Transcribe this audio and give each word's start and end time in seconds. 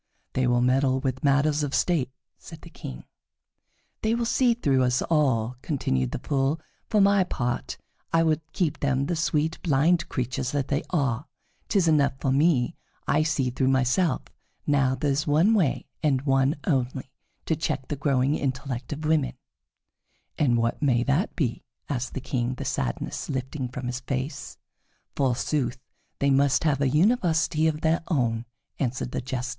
"They 0.33 0.47
will 0.47 0.61
meddle 0.61 0.99
with 0.99 1.23
matters 1.23 1.61
of 1.61 1.75
state," 1.75 2.09
said 2.39 2.61
the 2.61 2.71
King. 2.71 3.03
"They 4.01 4.15
will 4.15 4.25
see 4.25 4.55
through 4.55 4.81
us 4.81 5.03
all," 5.03 5.57
continued 5.61 6.09
the 6.09 6.17
Fool. 6.17 6.59
"For 6.89 6.99
my 6.99 7.23
part, 7.23 7.77
I 8.11 8.23
would 8.23 8.41
keep 8.51 8.79
them 8.79 9.05
the 9.05 9.15
sweet, 9.15 9.61
blind 9.61 10.09
creatures 10.09 10.53
that 10.53 10.69
they 10.69 10.81
are. 10.89 11.27
'Tis 11.69 11.87
enough 11.87 12.13
for 12.19 12.31
me 12.31 12.75
that 13.05 13.13
I 13.13 13.21
see 13.21 13.51
through 13.51 13.67
myself. 13.67 14.23
Now 14.65 14.95
there 14.95 15.11
is 15.11 15.27
one 15.27 15.53
way, 15.53 15.85
and 16.01 16.23
one 16.23 16.55
only, 16.65 17.11
to 17.45 17.55
check 17.55 17.87
the 17.87 17.95
growing 17.95 18.33
intellect 18.33 18.91
of 18.91 19.05
women." 19.05 19.33
"And 20.35 20.57
what 20.57 20.81
may 20.81 21.03
that 21.03 21.35
be?" 21.35 21.63
asked 21.89 22.15
the 22.15 22.21
King, 22.21 22.55
the 22.55 22.65
sadness 22.65 23.29
lifting 23.29 23.67
from 23.69 23.85
his 23.85 23.99
face. 23.99 24.57
"Forsooth, 25.15 25.77
they 26.17 26.31
must 26.31 26.63
have 26.63 26.81
a 26.81 26.89
university 26.89 27.67
of 27.67 27.81
their 27.81 28.01
own," 28.07 28.45
answered 28.79 29.11
the 29.11 29.21
Jester. 29.21 29.49